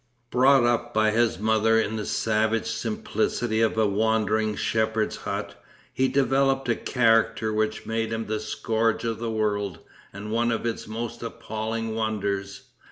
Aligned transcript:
Brought 0.31 0.63
up 0.63 0.95
by 0.95 1.11
his 1.11 1.37
mother 1.37 1.79
in 1.79 1.95
the 1.95 2.07
savage 2.07 2.65
simplicity 2.65 3.61
of 3.61 3.77
a 3.77 3.85
wandering 3.85 4.55
shepherd's 4.55 5.15
hut, 5.17 5.63
he 5.93 6.07
developed 6.07 6.67
a 6.67 6.75
character 6.75 7.53
which 7.53 7.85
made 7.85 8.11
him 8.11 8.25
the 8.25 8.39
scourge 8.39 9.03
of 9.03 9.19
the 9.19 9.29
world, 9.29 9.77
and 10.11 10.31
one 10.31 10.51
of 10.51 10.65
its 10.65 10.87
most 10.87 11.21
appalling 11.21 11.93
wonders. 11.93 12.63